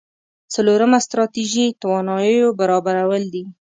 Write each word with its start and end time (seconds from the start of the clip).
څلورمه 0.53 0.97
ستراتيژي 1.05 1.65
تواناییو 1.81 2.47
برابرول 2.59 3.23
دي. 3.33 3.43